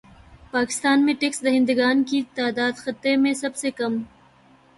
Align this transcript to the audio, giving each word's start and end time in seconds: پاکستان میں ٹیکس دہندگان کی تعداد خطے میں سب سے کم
پاکستان 0.51 1.05
میں 1.05 1.13
ٹیکس 1.19 1.43
دہندگان 1.43 2.03
کی 2.03 2.21
تعداد 2.35 2.77
خطے 2.77 3.15
میں 3.15 3.33
سب 3.33 3.55
سے 3.55 3.71
کم 3.71 4.01